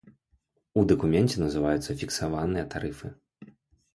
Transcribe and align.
У 0.81 0.85
дакуменце 0.91 1.35
называюцца 1.41 1.95
фіксаваныя 2.01 2.65
тарыфы. 2.75 3.07